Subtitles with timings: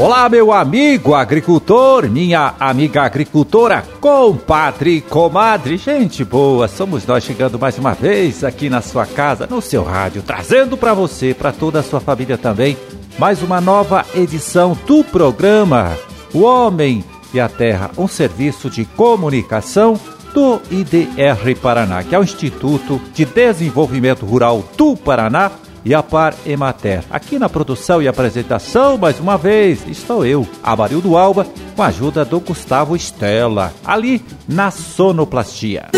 [0.00, 7.76] Olá, meu amigo agricultor, minha amiga agricultora, compadre, comadre, gente boa, somos nós chegando mais
[7.76, 11.82] uma vez aqui na sua casa, no seu rádio, trazendo para você, para toda a
[11.82, 12.78] sua família também,
[13.18, 15.94] mais uma nova edição do programa
[16.32, 17.04] O Homem
[17.34, 20.00] e a Terra, um serviço de comunicação
[20.32, 25.50] do IDR Paraná, que é o Instituto de Desenvolvimento Rural do Paraná
[25.84, 27.04] e a Par Emater.
[27.10, 32.24] Aqui na produção e apresentação, mais uma vez, estou eu, Amarildo Alba, com a ajuda
[32.24, 35.88] do Gustavo Estela, ali na Sonoplastia.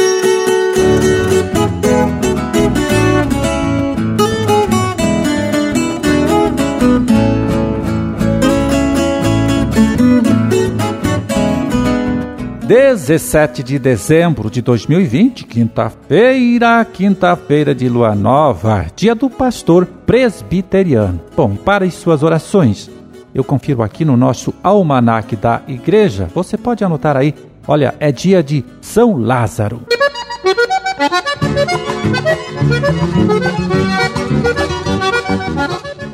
[12.75, 21.21] 17 de dezembro de 2020, quinta-feira, quinta-feira de lua nova, dia do pastor presbiteriano.
[21.37, 22.91] Bom, para as suas orações,
[23.35, 26.31] eu confiro aqui no nosso almanaque da igreja.
[26.35, 27.35] Você pode anotar aí,
[27.69, 29.83] olha, é dia de São Lázaro.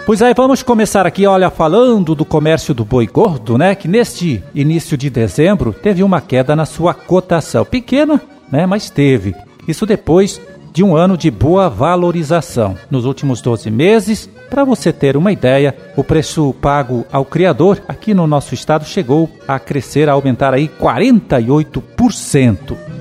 [0.09, 3.75] Pois aí, vamos começar aqui, olha, falando do comércio do boi gordo, né?
[3.75, 7.63] Que neste início de dezembro teve uma queda na sua cotação.
[7.63, 8.19] Pequena,
[8.51, 8.65] né?
[8.65, 9.35] Mas teve.
[9.69, 10.41] Isso depois
[10.73, 12.75] de um ano de boa valorização.
[12.91, 18.15] Nos últimos 12 meses, para você ter uma ideia, o preço pago ao criador aqui
[18.15, 22.98] no nosso estado chegou a crescer, a aumentar aí 48%.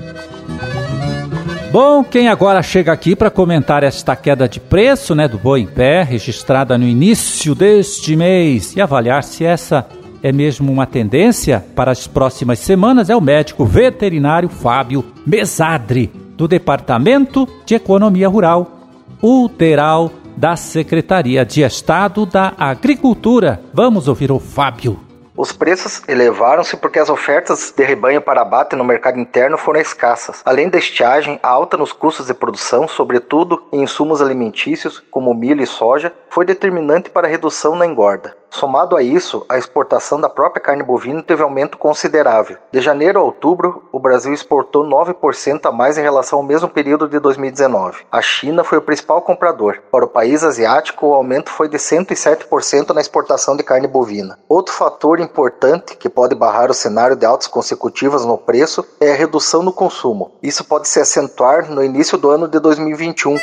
[1.70, 5.66] Bom, quem agora chega aqui para comentar esta queda de preço né, do boi em
[5.66, 9.86] pé, registrada no início deste mês, e avaliar se essa
[10.22, 16.48] é mesmo uma tendência para as próximas semanas, é o médico veterinário Fábio Mesadre, do
[16.48, 18.88] Departamento de Economia Rural,
[19.22, 23.60] UTERAL, da Secretaria de Estado da Agricultura.
[23.74, 25.07] Vamos ouvir o Fábio.
[25.38, 30.42] Os preços elevaram-se porque as ofertas de rebanho para abate no mercado interno foram escassas.
[30.44, 35.62] Além da estiagem, a alta nos custos de produção, sobretudo em insumos alimentícios como milho
[35.62, 38.36] e soja, foi determinante para a redução na engorda.
[38.50, 42.56] Somado a isso, a exportação da própria carne bovina teve aumento considerável.
[42.72, 47.06] De janeiro a outubro, o Brasil exportou 9% a mais em relação ao mesmo período
[47.06, 48.04] de 2019.
[48.10, 49.78] A China foi o principal comprador.
[49.90, 54.38] Para o país asiático, o aumento foi de 107% na exportação de carne bovina.
[54.48, 59.16] Outro fator importante que pode barrar o cenário de altas consecutivas no preço é a
[59.16, 60.32] redução no consumo.
[60.42, 63.36] Isso pode se acentuar no início do ano de 2021.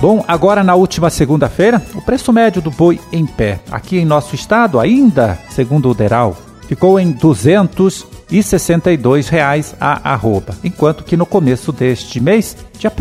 [0.00, 4.36] Bom, agora na última segunda-feira, o preço médio do boi em pé, aqui em nosso
[4.36, 6.36] estado, ainda segundo o Deral,
[6.68, 12.94] ficou em 262 reais a arroba, enquanto que no começo deste mês, dia 1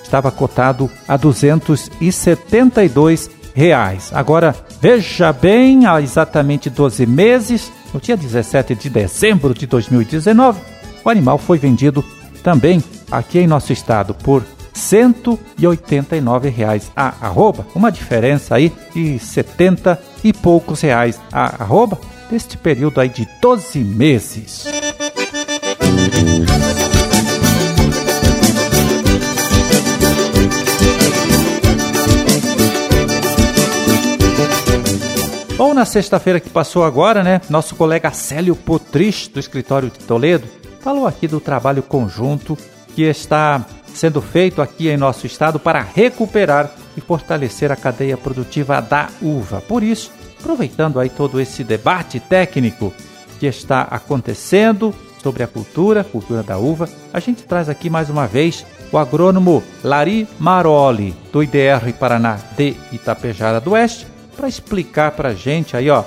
[0.00, 4.12] estava cotado a 272 reais.
[4.14, 10.60] Agora, veja bem, há exatamente 12 meses, no dia 17 de dezembro de 2019,
[11.04, 12.04] o animal foi vendido
[12.44, 14.44] também aqui em nosso estado por
[14.78, 21.98] 189 reais a arroba, uma diferença aí de 70 e poucos reais a arroba
[22.30, 24.66] deste período aí de 12 meses.
[35.58, 37.40] Ou na sexta-feira que passou agora, né?
[37.50, 40.46] Nosso colega Célio Potrich, do escritório de Toledo,
[40.80, 42.56] falou aqui do trabalho conjunto
[42.94, 43.66] que está
[43.98, 49.60] sendo feito aqui em nosso estado para recuperar e fortalecer a cadeia produtiva da uva.
[49.60, 52.92] Por isso, aproveitando aí todo esse debate técnico
[53.40, 58.26] que está acontecendo sobre a cultura, cultura da uva, a gente traz aqui mais uma
[58.26, 64.06] vez o agrônomo Lari Maroli, do IDR Paraná de Itapejara do Oeste,
[64.36, 66.04] para explicar para a gente aí, ó,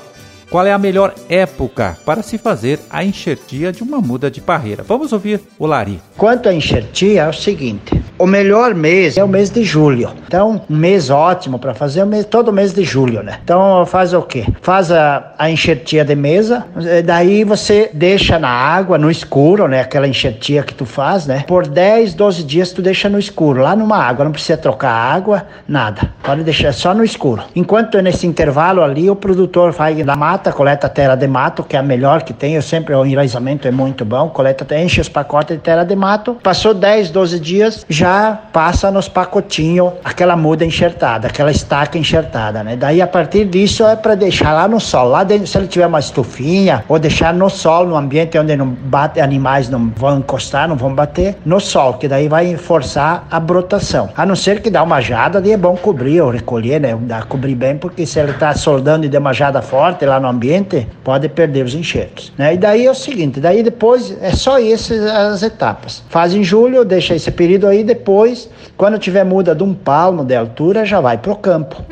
[0.51, 4.83] qual é a melhor época para se fazer a enxertia de uma muda de parreira?
[4.83, 6.01] Vamos ouvir o Lari.
[6.17, 10.11] Quanto à enxertia, é o seguinte: o melhor mês é o mês de julho.
[10.27, 13.39] Então, um mês ótimo para fazer é todo mês de julho, né?
[13.41, 14.45] Então, faz o quê?
[14.61, 16.65] Faz a, a enxertia de mesa,
[17.05, 19.79] daí você deixa na água, no escuro, né?
[19.79, 21.45] Aquela enxertia que tu faz, né?
[21.47, 25.45] Por 10, 12 dias tu deixa no escuro, lá numa água, não precisa trocar água,
[25.65, 26.11] nada.
[26.21, 27.41] Pode deixar só no escuro.
[27.55, 31.75] Enquanto nesse intervalo ali, o produtor vai da mata mata, coleta terra de mato, que
[31.75, 32.55] é a melhor que tem.
[32.55, 34.27] Eu sempre, o enraizamento é muito bom.
[34.29, 36.35] Coleta, enche os pacotes de terra de mato.
[36.41, 42.75] Passou 10, 12 dias, já passa nos pacotinhos aquela muda enxertada, aquela estaca enxertada, né?
[42.75, 45.85] Daí a partir disso é para deixar lá no sol, lá dentro, se ele tiver
[45.85, 50.67] uma estufinha, ou deixar no sol, no ambiente onde não bate, animais não vão encostar,
[50.67, 54.09] não vão bater, no sol, que daí vai forçar a brotação.
[54.17, 56.97] A não ser que dá uma jada, daí é bom cobrir ou recolher, né?
[57.01, 60.30] Dá cobrir bem, porque se ele está soldando e der uma jada forte lá no
[60.31, 62.53] ambiente, pode perder os enxertos, né?
[62.53, 66.03] E daí é o seguinte, daí depois é só essas as etapas.
[66.09, 70.35] Faz em julho, deixa esse período aí, depois, quando tiver muda de um palmo de
[70.35, 71.83] altura, já vai pro campo.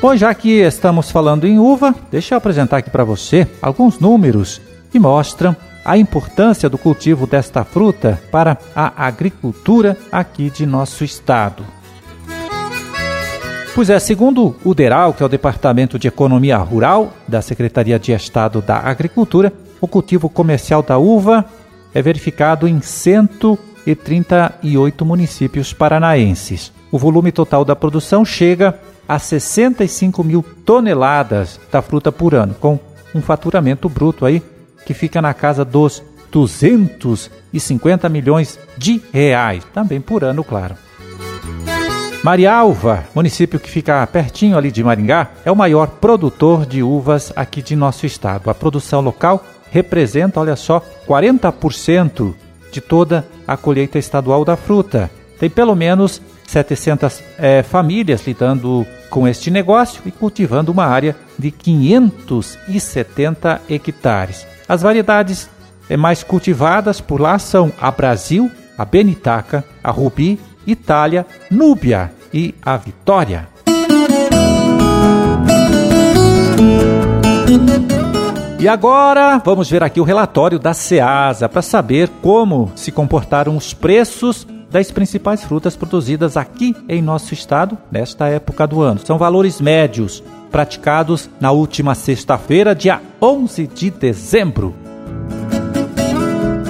[0.00, 4.60] Bom, já que estamos falando em uva, deixa eu apresentar aqui para você alguns números
[4.90, 5.54] que mostram
[5.84, 11.64] a importância do cultivo desta fruta para a agricultura aqui de nosso estado.
[13.74, 18.12] Pois é, segundo o DERAL, que é o Departamento de Economia Rural da Secretaria de
[18.12, 21.46] Estado da Agricultura, o cultivo comercial da uva
[21.94, 26.70] é verificado em 138 municípios paranaenses.
[26.90, 28.78] O volume total da produção chega
[29.08, 32.78] a 65 mil toneladas da fruta por ano, com
[33.14, 34.42] um faturamento bruto aí
[34.84, 40.74] que fica na casa dos 250 milhões de reais, também por ano, claro.
[42.22, 47.60] Marialva, município que fica pertinho ali de Maringá, é o maior produtor de uvas aqui
[47.60, 48.48] de nosso estado.
[48.48, 52.32] A produção local representa, olha só, 40%
[52.70, 55.10] de toda a colheita estadual da fruta.
[55.36, 61.50] Tem pelo menos 700 é, famílias lidando com este negócio e cultivando uma área de
[61.50, 64.46] 570 hectares.
[64.68, 65.50] As variedades
[65.90, 68.48] é, mais cultivadas por lá são a Brasil,
[68.78, 73.48] a Benitaca, a Rubi, Itália, Núbia e a Vitória.
[78.58, 83.74] E agora vamos ver aqui o relatório da SEASA para saber como se comportaram os
[83.74, 89.00] preços das principais frutas produzidas aqui em nosso estado nesta época do ano.
[89.04, 90.22] São valores médios
[90.52, 94.81] praticados na última sexta-feira, dia 11 de dezembro.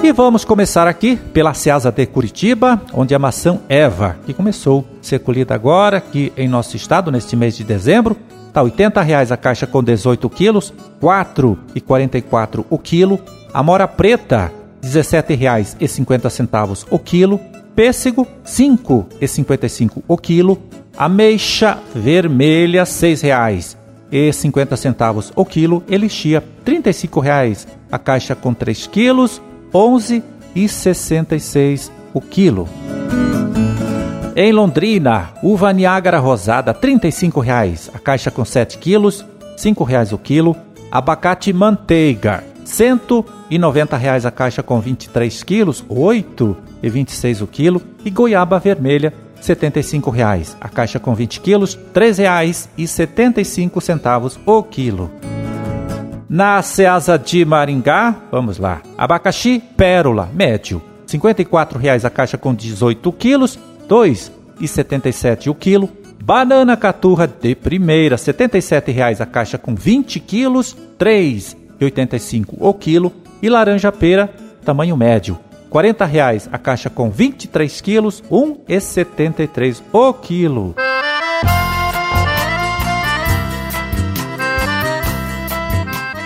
[0.03, 5.01] E vamos começar aqui pela Ceasa de Curitiba, onde a maçã Eva, que começou a
[5.01, 9.37] ser colhida agora aqui em nosso estado neste mês de dezembro, está 80 reais a
[9.37, 13.17] caixa com 18 quilos, R$ 4,44 o quilo.
[13.53, 14.51] A mora preta,
[14.83, 17.39] R$ 17,50 o quilo.
[17.73, 20.61] Pêssego, R$ 5,55 o quilo.
[20.97, 25.81] Ameixa vermelha, R$ 6,50 o quilo.
[25.87, 29.41] Elixia, R$ 35,00 a caixa com 3 quilos.
[29.73, 32.69] 11,66 o quilo.
[34.35, 39.27] Em Londrina, uva Niágara rosada, R$ 35,00 a caixa com 7 quilos, R$
[39.57, 40.57] 5,00 o quilo.
[40.91, 47.79] Abacate manteiga, R$ 190,00 a caixa com 23 quilos, R$ 8,26 o quilo.
[48.03, 55.11] E goiaba vermelha, R$ 75,00 a caixa com 20 quilos, R$ 3,75 o quilo.
[56.33, 58.81] Na Ceasa de Maringá, vamos lá.
[58.97, 60.81] Abacaxi Pérola, médio.
[61.07, 65.87] R$ 54,00 a caixa com 18 quilos, R$ 2,77 o quilo.
[66.23, 71.37] Banana caturra de primeira, R$ 77,00 a caixa com 20 quilos, R$
[71.79, 73.13] 3,85 o quilo.
[73.39, 74.27] E laranja pera,
[74.65, 75.37] tamanho médio,
[75.71, 80.73] R$ 40,00 a caixa com 23 quilos, R$ 1,73 o quilo.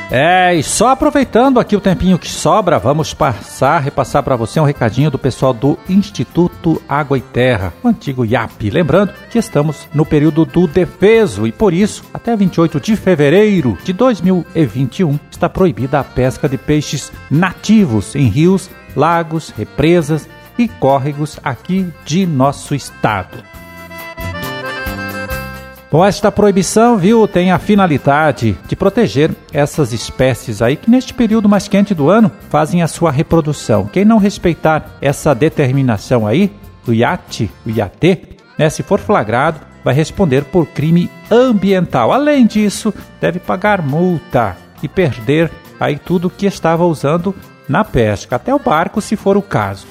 [0.10, 4.64] É, e só aproveitando aqui o tempinho que sobra, vamos passar, repassar para você um
[4.64, 8.70] recadinho do pessoal do Instituto Água e Terra, o antigo IAP.
[8.70, 13.92] Lembrando que estamos no período do defeso e por isso, até 28 de fevereiro de
[13.92, 21.86] 2021, está proibida a pesca de peixes nativos em rios, lagos, represas e córregos aqui
[22.06, 23.57] de nosso estado.
[25.90, 31.48] Bom, esta proibição, viu, tem a finalidade de proteger essas espécies aí que neste período
[31.48, 33.86] mais quente do ano fazem a sua reprodução.
[33.86, 36.52] Quem não respeitar essa determinação aí,
[36.86, 42.12] do IAT, o IAT, né, se for flagrado, vai responder por crime ambiental.
[42.12, 47.34] Além disso, deve pagar multa e perder aí tudo que estava usando
[47.70, 49.88] na pesca, até o barco, se for o caso.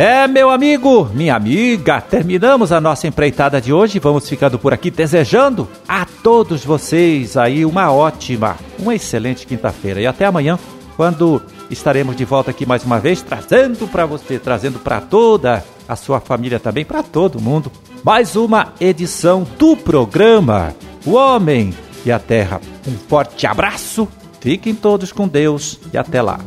[0.00, 3.98] É, meu amigo, minha amiga, terminamos a nossa empreitada de hoje.
[3.98, 10.00] Vamos ficando por aqui desejando a todos vocês aí uma ótima, uma excelente quinta-feira.
[10.00, 10.58] E até amanhã,
[10.96, 15.94] quando estaremos de volta aqui mais uma vez, trazendo para você, trazendo para toda a
[15.94, 17.70] sua família também, para todo mundo,
[18.02, 21.74] mais uma edição do programa O Homem
[22.06, 22.58] e a terra.
[22.88, 24.08] Um forte abraço,
[24.40, 26.40] fiquem todos com Deus e até lá.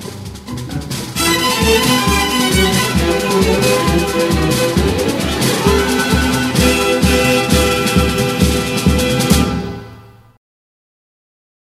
[3.33, 4.82] Thank you.